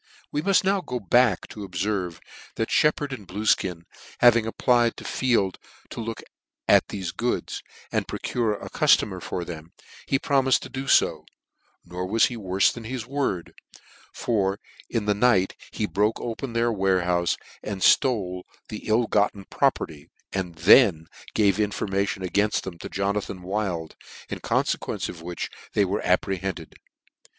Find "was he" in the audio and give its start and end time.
12.07-12.35